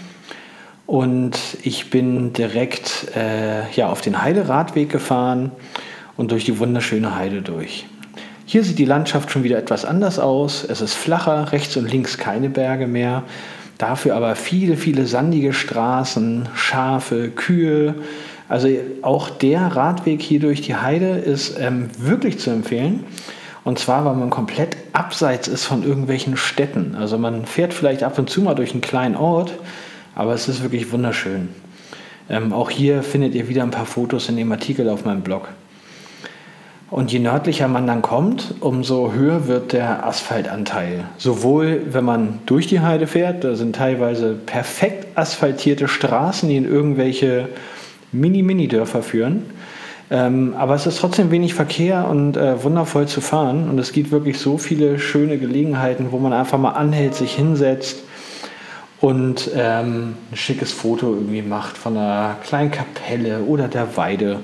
Und 0.87 1.39
ich 1.63 1.91
bin 1.91 2.33
direkt 2.33 3.09
äh, 3.17 3.69
ja, 3.73 3.89
auf 3.89 4.01
den 4.01 4.23
Heideradweg 4.23 4.89
gefahren 4.89 5.51
und 6.17 6.31
durch 6.31 6.45
die 6.45 6.59
wunderschöne 6.59 7.17
Heide 7.17 7.43
durch. 7.43 7.87
Hier 8.47 8.63
sieht 8.63 8.79
die 8.79 8.85
Landschaft 8.85 9.33
schon 9.33 9.43
wieder 9.43 9.59
etwas 9.59 9.85
anders 9.85 10.21
aus. 10.21 10.65
Es 10.65 10.81
ist 10.81 10.95
flacher, 10.95 11.51
rechts 11.51 11.77
und 11.77 11.91
links 11.91 12.17
keine 12.17 12.49
Berge 12.49 12.87
mehr. 12.87 13.25
Dafür 13.79 14.17
aber 14.17 14.37
viele, 14.37 14.77
viele 14.77 15.07
sandige 15.07 15.53
Straßen, 15.53 16.49
Schafe, 16.55 17.31
Kühe. 17.31 17.95
Also 18.49 18.69
auch 19.03 19.29
der 19.29 19.61
Radweg 19.61 20.23
hier 20.23 20.41
durch 20.41 20.63
die 20.63 20.77
Heide 20.77 21.11
ist 21.11 21.59
ähm, 21.59 21.91
wirklich 21.99 22.39
zu 22.39 22.51
empfehlen. 22.51 23.05
Und 23.65 23.79
zwar, 23.79 24.05
weil 24.05 24.15
man 24.15 24.31
komplett 24.31 24.77
abseits 24.93 25.49
ist 25.49 25.65
von 25.65 25.83
irgendwelchen 25.83 26.37
Städten. 26.37 26.95
Also 26.95 27.19
man 27.19 27.45
fährt 27.47 27.75
vielleicht 27.75 28.05
ab 28.05 28.19
und 28.19 28.31
zu 28.31 28.41
mal 28.41 28.55
durch 28.55 28.73
einen 28.73 28.81
kleinen 28.81 29.17
Ort, 29.17 29.53
aber 30.15 30.33
es 30.33 30.49
ist 30.49 30.63
wirklich 30.63 30.93
wunderschön. 30.93 31.49
Ähm, 32.31 32.53
auch 32.53 32.71
hier 32.71 33.03
findet 33.03 33.35
ihr 33.35 33.49
wieder 33.49 33.63
ein 33.63 33.73
paar 33.73 33.87
Fotos 33.87 34.29
in 34.29 34.37
dem 34.37 34.51
Artikel 34.53 34.89
auf 34.89 35.05
meinem 35.05 35.23
Blog. 35.23 35.49
Und 36.89 37.11
je 37.11 37.19
nördlicher 37.19 37.67
man 37.67 37.87
dann 37.87 38.01
kommt, 38.01 38.55
umso 38.61 39.13
höher 39.13 39.49
wird 39.49 39.73
der 39.73 40.07
Asphaltanteil. 40.07 41.05
Sowohl 41.19 41.83
wenn 41.91 42.05
man 42.05 42.39
durch 42.47 42.69
die 42.69 42.81
Heide 42.81 43.09
fährt, 43.09 43.43
da 43.43 43.57
sind 43.57 43.75
teilweise 43.75 44.35
perfekt 44.35 45.19
asphaltierte 45.19 45.89
Straßen, 45.89 46.49
die 46.49 46.57
in 46.57 46.65
irgendwelche 46.65 47.49
Mini-Mini-Dörfer 48.13 49.03
führen. 49.03 49.47
Ähm, 50.11 50.55
aber 50.57 50.77
es 50.77 50.87
ist 50.87 51.01
trotzdem 51.01 51.33
wenig 51.33 51.55
Verkehr 51.55 52.07
und 52.09 52.37
äh, 52.37 52.63
wundervoll 52.63 53.09
zu 53.09 53.21
fahren. 53.21 53.69
Und 53.69 53.81
es 53.81 53.93
gibt 53.93 54.13
wirklich 54.13 54.39
so 54.39 54.57
viele 54.57 55.01
schöne 55.01 55.39
Gelegenheiten, 55.39 56.13
wo 56.13 56.19
man 56.19 56.33
einfach 56.33 56.59
mal 56.59 56.71
anhält, 56.71 57.17
sich 57.17 57.35
hinsetzt 57.35 58.05
und 59.01 59.51
ähm, 59.55 60.15
ein 60.31 60.37
schickes 60.37 60.73
Foto 60.73 61.13
irgendwie 61.13 61.43
macht 61.43 61.77
von 61.77 61.97
einer 61.97 62.37
kleinen 62.45 62.71
Kapelle 62.71 63.41
oder 63.41 63.69
der 63.69 63.97
Weide. 63.97 64.41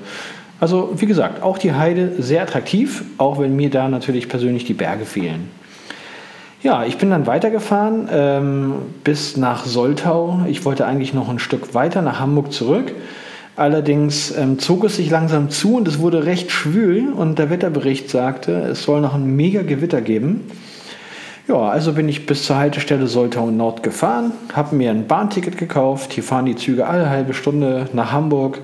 Also 0.63 0.93
wie 0.95 1.07
gesagt, 1.07 1.43
auch 1.43 1.57
die 1.57 1.73
Heide 1.73 2.13
sehr 2.19 2.41
attraktiv, 2.41 3.03
auch 3.17 3.37
wenn 3.37 3.53
mir 3.53 3.69
da 3.69 3.89
natürlich 3.89 4.29
persönlich 4.29 4.63
die 4.63 4.73
Berge 4.73 5.03
fehlen. 5.03 5.51
Ja, 6.61 6.85
ich 6.85 6.97
bin 6.97 7.09
dann 7.09 7.27
weitergefahren 7.27 8.07
ähm, 8.09 8.73
bis 9.03 9.35
nach 9.35 9.65
Soltau. 9.65 10.39
Ich 10.47 10.63
wollte 10.63 10.85
eigentlich 10.85 11.13
noch 11.13 11.27
ein 11.27 11.39
Stück 11.39 11.73
weiter 11.73 12.01
nach 12.01 12.21
Hamburg 12.21 12.53
zurück. 12.53 12.93
Allerdings 13.57 14.33
ähm, 14.37 14.57
zog 14.57 14.85
es 14.85 14.95
sich 14.95 15.09
langsam 15.09 15.49
zu 15.49 15.75
und 15.75 15.85
es 15.85 15.99
wurde 15.99 16.25
recht 16.25 16.49
schwül 16.49 17.11
und 17.11 17.39
der 17.39 17.49
Wetterbericht 17.49 18.09
sagte, 18.09 18.53
es 18.53 18.83
soll 18.83 19.01
noch 19.01 19.15
ein 19.15 19.35
mega 19.35 19.63
Gewitter 19.63 19.99
geben. 19.99 20.49
Ja, 21.49 21.57
also 21.57 21.91
bin 21.91 22.07
ich 22.07 22.25
bis 22.25 22.45
zur 22.45 22.55
Haltestelle 22.55 23.07
Soltau 23.07 23.51
Nord 23.51 23.83
gefahren, 23.83 24.31
habe 24.53 24.77
mir 24.77 24.91
ein 24.91 25.07
Bahnticket 25.07 25.57
gekauft. 25.57 26.13
Hier 26.13 26.23
fahren 26.23 26.45
die 26.45 26.55
Züge 26.55 26.87
alle 26.87 27.09
halbe 27.09 27.33
Stunde 27.33 27.89
nach 27.91 28.13
Hamburg. 28.13 28.61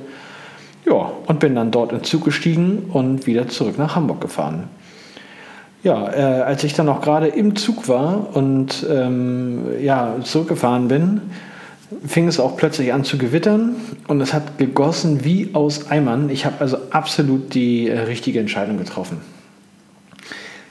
Ja, 0.89 1.11
und 1.27 1.39
bin 1.39 1.53
dann 1.53 1.69
dort 1.69 1.91
in 1.91 2.03
Zug 2.03 2.25
gestiegen 2.25 2.89
und 2.91 3.27
wieder 3.27 3.47
zurück 3.47 3.77
nach 3.77 3.95
Hamburg 3.95 4.21
gefahren. 4.21 4.63
Ja, 5.83 6.11
äh, 6.11 6.41
als 6.41 6.63
ich 6.63 6.73
dann 6.73 6.87
noch 6.87 7.01
gerade 7.01 7.27
im 7.27 7.55
Zug 7.55 7.87
war 7.87 8.35
und 8.35 8.85
ähm, 8.89 9.65
ja, 9.81 10.15
zurückgefahren 10.23 10.87
bin, 10.87 11.21
fing 12.05 12.27
es 12.27 12.39
auch 12.39 12.57
plötzlich 12.57 12.91
an 12.91 13.03
zu 13.03 13.17
gewittern 13.17 13.75
und 14.07 14.19
es 14.19 14.33
hat 14.33 14.57
gegossen 14.57 15.23
wie 15.23 15.51
aus 15.53 15.89
Eimern. 15.89 16.29
Ich 16.29 16.45
habe 16.45 16.55
also 16.59 16.77
absolut 16.89 17.53
die 17.53 17.87
äh, 17.87 17.99
richtige 17.99 18.39
Entscheidung 18.39 18.77
getroffen. 18.77 19.17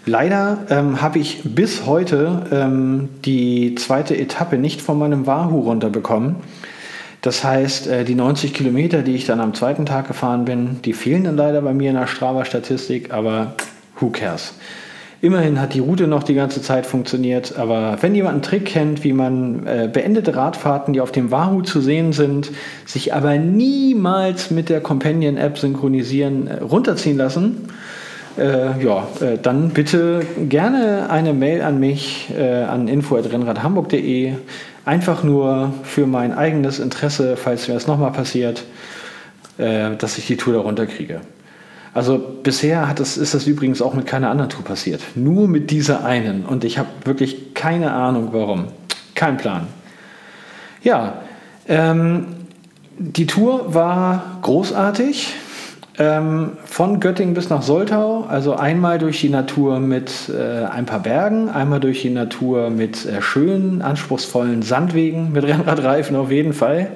Leider 0.04 0.58
ähm, 0.68 1.00
habe 1.00 1.18
ich 1.18 1.42
bis 1.44 1.86
heute 1.86 2.46
ähm, 2.50 3.08
die 3.24 3.74
zweite 3.76 4.16
Etappe 4.16 4.58
nicht 4.58 4.80
von 4.80 4.98
meinem 4.98 5.26
Wahoo 5.26 5.60
runterbekommen. 5.60 6.36
Das 7.22 7.42
heißt, 7.42 7.86
äh, 7.88 8.04
die 8.04 8.14
90 8.14 8.54
Kilometer, 8.54 9.02
die 9.02 9.14
ich 9.14 9.26
dann 9.26 9.40
am 9.40 9.54
zweiten 9.54 9.86
Tag 9.86 10.08
gefahren 10.08 10.44
bin, 10.44 10.80
die 10.84 10.92
fehlen 10.92 11.24
dann 11.24 11.36
leider 11.36 11.60
bei 11.62 11.74
mir 11.74 11.90
in 11.90 11.96
der 11.96 12.06
Strava-Statistik, 12.06 13.12
aber 13.12 13.54
who 13.98 14.10
cares? 14.10 14.54
Immerhin 15.20 15.60
hat 15.60 15.74
die 15.74 15.80
Route 15.80 16.06
noch 16.06 16.22
die 16.22 16.34
ganze 16.34 16.62
Zeit 16.62 16.86
funktioniert, 16.86 17.58
aber 17.58 17.98
wenn 18.02 18.14
jemand 18.14 18.34
einen 18.34 18.42
Trick 18.42 18.66
kennt, 18.66 19.02
wie 19.02 19.12
man 19.12 19.66
äh, 19.66 19.90
beendete 19.92 20.36
Radfahrten, 20.36 20.94
die 20.94 21.00
auf 21.00 21.10
dem 21.10 21.32
Wahoo 21.32 21.62
zu 21.62 21.80
sehen 21.80 22.12
sind, 22.12 22.52
sich 22.86 23.12
aber 23.14 23.36
niemals 23.36 24.52
mit 24.52 24.68
der 24.68 24.80
Companion-App 24.80 25.58
synchronisieren, 25.58 26.46
äh, 26.46 26.62
runterziehen 26.62 27.16
lassen, 27.16 27.68
äh, 28.38 28.82
ja, 28.84 29.06
äh, 29.20 29.38
dann 29.42 29.70
bitte 29.70 30.24
gerne 30.48 31.10
eine 31.10 31.32
Mail 31.32 31.62
an 31.62 31.80
mich 31.80 32.30
äh, 32.36 32.62
an 32.62 32.88
info.rennradhamburg.de. 32.88 34.34
Einfach 34.84 35.22
nur 35.22 35.72
für 35.82 36.06
mein 36.06 36.32
eigenes 36.32 36.78
Interesse, 36.78 37.36
falls 37.36 37.68
mir 37.68 37.74
das 37.74 37.86
nochmal 37.86 38.12
passiert, 38.12 38.64
äh, 39.58 39.96
dass 39.96 40.16
ich 40.18 40.26
die 40.26 40.36
Tour 40.36 40.54
darunter 40.54 40.86
kriege. 40.86 41.20
Also 41.94 42.18
bisher 42.42 42.88
hat 42.88 43.00
das, 43.00 43.16
ist 43.16 43.34
das 43.34 43.46
übrigens 43.46 43.82
auch 43.82 43.94
mit 43.94 44.06
keiner 44.06 44.30
anderen 44.30 44.50
Tour 44.50 44.64
passiert. 44.64 45.02
Nur 45.14 45.48
mit 45.48 45.70
dieser 45.70 46.04
einen. 46.04 46.44
Und 46.46 46.64
ich 46.64 46.78
habe 46.78 46.88
wirklich 47.04 47.54
keine 47.54 47.92
Ahnung 47.92 48.28
warum. 48.32 48.66
Kein 49.14 49.36
Plan. 49.36 49.66
Ja, 50.82 51.22
ähm, 51.66 52.26
die 52.98 53.26
Tour 53.26 53.74
war 53.74 54.38
großartig. 54.42 55.34
Ähm, 56.00 56.52
von 56.64 57.00
Göttingen 57.00 57.34
bis 57.34 57.50
nach 57.50 57.62
Soltau, 57.62 58.24
also 58.28 58.54
einmal 58.54 58.98
durch 58.98 59.20
die 59.20 59.30
Natur 59.30 59.80
mit 59.80 60.12
äh, 60.28 60.64
ein 60.64 60.86
paar 60.86 61.00
Bergen, 61.00 61.48
einmal 61.48 61.80
durch 61.80 62.02
die 62.02 62.10
Natur 62.10 62.70
mit 62.70 63.04
äh, 63.04 63.20
schönen, 63.20 63.82
anspruchsvollen 63.82 64.62
Sandwegen, 64.62 65.32
mit 65.32 65.44
Rennradreifen 65.48 66.14
auf 66.14 66.30
jeden 66.30 66.52
Fall. 66.52 66.92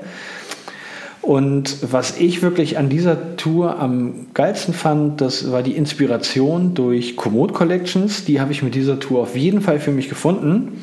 Und 1.21 1.93
was 1.93 2.19
ich 2.19 2.43
wirklich 2.43 2.79
an 2.79 2.89
dieser 2.89 3.37
Tour 3.37 3.79
am 3.81 4.27
geilsten 4.35 4.75
fand, 4.75 5.21
das 5.21 5.51
war 5.51 5.63
die 5.63 5.77
Inspiration 5.77 6.75
durch 6.75 7.17
Komoot 7.17 7.55
Collections. 7.55 8.25
Die 8.25 8.41
habe 8.41 8.53
ich 8.53 8.63
mit 8.63 8.75
dieser 8.75 8.99
Tour 9.01 9.23
auf 9.23 9.37
jeden 9.37 9.63
Fall 9.63 9.79
für 9.79 9.93
mich 9.93 10.09
gefunden. 10.09 10.81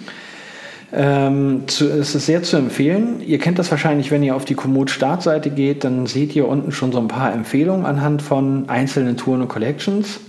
Ähm, 0.91 1.63
zu, 1.67 1.87
es 1.87 2.15
ist 2.15 2.25
sehr 2.25 2.41
zu 2.41 2.57
empfehlen. 2.57 3.21
Ihr 3.25 3.37
kennt 3.37 3.59
das 3.59 3.69
wahrscheinlich, 3.69 4.09
wenn 4.09 4.23
ihr 4.23 4.35
auf 4.35 4.45
die 4.45 4.55
Komoot-Startseite 4.55 5.51
geht, 5.51 5.83
dann 5.83 6.07
seht 6.07 6.35
ihr 6.35 6.47
unten 6.47 6.71
schon 6.71 6.91
so 6.91 6.99
ein 6.99 7.07
paar 7.07 7.31
Empfehlungen 7.31 7.85
anhand 7.85 8.21
von 8.21 8.67
einzelnen 8.69 9.15
Touren 9.15 9.41
und 9.41 9.49
Collections. 9.49 10.19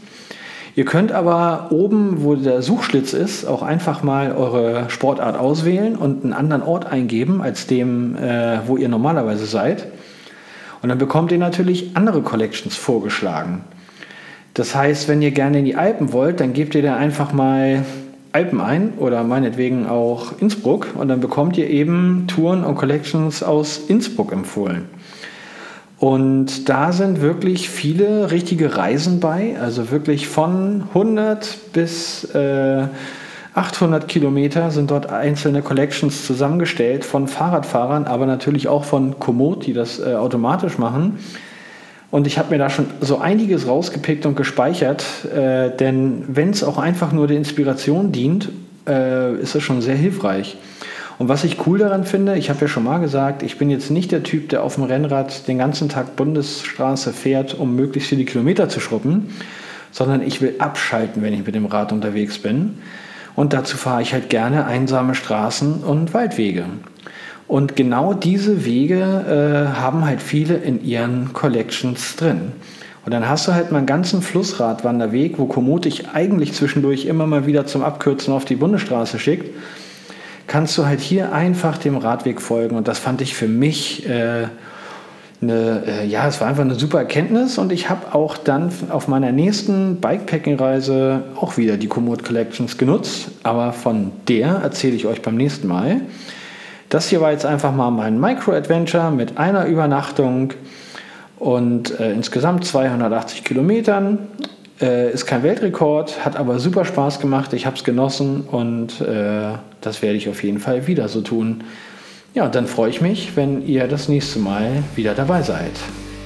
Ihr 0.76 0.84
könnt 0.84 1.12
aber 1.12 1.68
oben, 1.70 2.22
wo 2.22 2.36
der 2.36 2.62
Suchschlitz 2.62 3.12
ist, 3.12 3.44
auch 3.44 3.62
einfach 3.62 4.02
mal 4.02 4.32
eure 4.32 4.88
Sportart 4.88 5.36
auswählen 5.36 5.96
und 5.96 6.24
einen 6.24 6.32
anderen 6.32 6.62
Ort 6.62 6.86
eingeben 6.86 7.42
als 7.42 7.66
dem, 7.66 8.16
äh, 8.16 8.58
wo 8.66 8.76
ihr 8.76 8.88
normalerweise 8.88 9.46
seid. 9.46 9.86
Und 10.82 10.90
dann 10.90 10.98
bekommt 10.98 11.32
ihr 11.32 11.38
natürlich 11.38 11.90
andere 11.94 12.22
Collections 12.22 12.76
vorgeschlagen. 12.76 13.64
Das 14.54 14.74
heißt, 14.74 15.08
wenn 15.08 15.22
ihr 15.22 15.30
gerne 15.30 15.60
in 15.60 15.64
die 15.64 15.76
Alpen 15.76 16.12
wollt, 16.12 16.40
dann 16.40 16.52
gebt 16.52 16.74
ihr 16.74 16.82
da 16.82 16.96
einfach 16.96 17.32
mal 17.32 17.84
Alpen 18.32 18.60
ein 18.60 18.94
oder 18.98 19.24
meinetwegen 19.24 19.86
auch 19.86 20.32
Innsbruck 20.40 20.88
und 20.96 21.08
dann 21.08 21.20
bekommt 21.20 21.58
ihr 21.58 21.68
eben 21.68 22.26
Touren 22.28 22.64
und 22.64 22.76
Collections 22.76 23.42
aus 23.42 23.78
Innsbruck 23.88 24.32
empfohlen. 24.32 24.88
Und 25.98 26.68
da 26.68 26.92
sind 26.92 27.20
wirklich 27.20 27.68
viele 27.68 28.30
richtige 28.30 28.76
Reisen 28.76 29.20
bei, 29.20 29.56
also 29.60 29.90
wirklich 29.90 30.28
von 30.28 30.84
100 30.94 31.72
bis 31.72 32.24
äh, 32.34 32.84
800 33.54 34.06
Kilometer 34.06 34.70
sind 34.70 34.92
dort 34.92 35.10
einzelne 35.10 35.60
Collections 35.60 36.24
zusammengestellt 36.24 37.04
von 37.04 37.26
Fahrradfahrern, 37.26 38.04
aber 38.04 38.24
natürlich 38.26 38.68
auch 38.68 38.84
von 38.84 39.18
Komoot, 39.18 39.66
die 39.66 39.72
das 39.72 39.98
äh, 39.98 40.14
automatisch 40.14 40.78
machen. 40.78 41.18
Und 42.10 42.26
ich 42.26 42.38
habe 42.38 42.50
mir 42.50 42.58
da 42.58 42.70
schon 42.70 42.86
so 43.00 43.18
einiges 43.18 43.68
rausgepickt 43.68 44.26
und 44.26 44.36
gespeichert, 44.36 45.04
äh, 45.32 45.70
denn 45.76 46.24
wenn 46.26 46.50
es 46.50 46.64
auch 46.64 46.78
einfach 46.78 47.12
nur 47.12 47.28
der 47.28 47.36
Inspiration 47.36 48.10
dient, 48.10 48.48
äh, 48.88 49.34
ist 49.36 49.54
es 49.54 49.62
schon 49.62 49.80
sehr 49.80 49.94
hilfreich. 49.94 50.56
Und 51.18 51.28
was 51.28 51.44
ich 51.44 51.66
cool 51.66 51.78
daran 51.78 52.04
finde, 52.04 52.36
ich 52.36 52.48
habe 52.48 52.62
ja 52.62 52.68
schon 52.68 52.82
mal 52.82 52.98
gesagt, 52.98 53.42
ich 53.42 53.58
bin 53.58 53.68
jetzt 53.70 53.90
nicht 53.90 54.10
der 54.10 54.22
Typ, 54.22 54.48
der 54.48 54.64
auf 54.64 54.76
dem 54.76 54.84
Rennrad 54.84 55.46
den 55.46 55.58
ganzen 55.58 55.88
Tag 55.88 56.16
Bundesstraße 56.16 57.12
fährt, 57.12 57.54
um 57.58 57.76
möglichst 57.76 58.08
viele 58.08 58.24
Kilometer 58.24 58.70
zu 58.70 58.80
schruppen, 58.80 59.28
sondern 59.92 60.22
ich 60.22 60.40
will 60.40 60.54
abschalten, 60.58 61.22
wenn 61.22 61.34
ich 61.34 61.44
mit 61.44 61.54
dem 61.54 61.66
Rad 61.66 61.92
unterwegs 61.92 62.38
bin. 62.38 62.78
Und 63.36 63.52
dazu 63.52 63.76
fahre 63.76 64.02
ich 64.02 64.14
halt 64.14 64.30
gerne 64.30 64.66
einsame 64.66 65.14
Straßen 65.14 65.84
und 65.84 66.14
Waldwege. 66.14 66.64
Und 67.50 67.74
genau 67.74 68.14
diese 68.14 68.64
Wege 68.64 69.00
äh, 69.74 69.76
haben 69.76 70.04
halt 70.04 70.22
viele 70.22 70.54
in 70.54 70.84
ihren 70.84 71.32
Collections 71.32 72.14
drin. 72.14 72.52
Und 73.04 73.12
dann 73.12 73.28
hast 73.28 73.48
du 73.48 73.52
halt 73.52 73.72
mal 73.72 73.78
einen 73.78 73.88
ganzen 73.88 74.22
Flussradwanderweg, 74.22 75.36
wo 75.36 75.46
Komoot 75.46 75.84
dich 75.84 76.10
eigentlich 76.10 76.52
zwischendurch 76.52 77.06
immer 77.06 77.26
mal 77.26 77.46
wieder 77.46 77.66
zum 77.66 77.82
Abkürzen 77.82 78.32
auf 78.32 78.44
die 78.44 78.54
Bundesstraße 78.54 79.18
schickt. 79.18 79.52
Kannst 80.46 80.78
du 80.78 80.86
halt 80.86 81.00
hier 81.00 81.32
einfach 81.32 81.76
dem 81.76 81.96
Radweg 81.96 82.40
folgen. 82.40 82.76
Und 82.76 82.86
das 82.86 83.00
fand 83.00 83.20
ich 83.20 83.34
für 83.34 83.48
mich 83.48 84.08
äh, 84.08 84.46
eine, 85.42 85.82
äh, 85.88 86.06
ja, 86.06 86.28
es 86.28 86.40
war 86.40 86.46
einfach 86.46 86.62
eine 86.62 86.76
super 86.76 86.98
Erkenntnis 86.98 87.58
und 87.58 87.72
ich 87.72 87.90
habe 87.90 88.14
auch 88.14 88.36
dann 88.36 88.70
auf 88.90 89.08
meiner 89.08 89.32
nächsten 89.32 89.96
Bikepacking-Reise 89.96 91.24
auch 91.34 91.56
wieder 91.56 91.76
die 91.76 91.88
Komoot 91.88 92.24
Collections 92.24 92.78
genutzt, 92.78 93.32
aber 93.42 93.72
von 93.72 94.12
der 94.28 94.60
erzähle 94.62 94.94
ich 94.94 95.06
euch 95.06 95.20
beim 95.20 95.34
nächsten 95.34 95.66
Mal. 95.66 96.02
Das 96.90 97.08
hier 97.08 97.20
war 97.20 97.30
jetzt 97.30 97.46
einfach 97.46 97.72
mal 97.72 97.90
mein 97.92 98.18
Micro-Adventure 98.20 99.12
mit 99.12 99.38
einer 99.38 99.66
Übernachtung 99.66 100.52
und 101.38 101.98
äh, 102.00 102.12
insgesamt 102.12 102.64
280 102.64 103.44
Kilometern. 103.44 104.18
Äh, 104.80 105.12
ist 105.12 105.24
kein 105.24 105.44
Weltrekord, 105.44 106.24
hat 106.24 106.36
aber 106.36 106.58
super 106.58 106.84
Spaß 106.84 107.20
gemacht. 107.20 107.52
Ich 107.52 107.64
habe 107.64 107.76
es 107.76 107.84
genossen 107.84 108.40
und 108.40 109.00
äh, 109.02 109.52
das 109.80 110.02
werde 110.02 110.16
ich 110.16 110.28
auf 110.28 110.42
jeden 110.42 110.58
Fall 110.58 110.88
wieder 110.88 111.06
so 111.06 111.20
tun. 111.20 111.62
Ja, 112.34 112.48
dann 112.48 112.66
freue 112.66 112.90
ich 112.90 113.00
mich, 113.00 113.36
wenn 113.36 113.64
ihr 113.64 113.86
das 113.86 114.08
nächste 114.08 114.40
Mal 114.40 114.82
wieder 114.96 115.14
dabei 115.14 115.42
seid. 115.42 115.72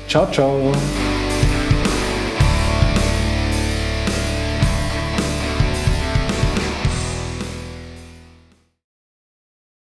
Ciao, 0.09 0.27
ciao. 0.31 0.73